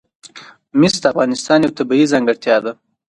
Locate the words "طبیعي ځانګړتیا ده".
1.79-2.71